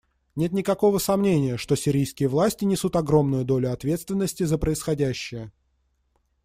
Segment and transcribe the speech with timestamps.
[0.35, 5.51] Нет никакого сомнения, что сирийские власти несут огромную долю ответственности за происходящее.